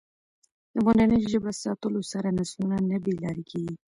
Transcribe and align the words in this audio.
د 0.73 0.75
مورنۍ 0.85 1.21
ژبه 1.31 1.51
ساتلو 1.63 2.01
سره 2.11 2.29
نسلونه 2.37 2.77
نه 2.89 2.97
بې 3.03 3.13
لارې 3.23 3.43
کېږي. 3.49 3.75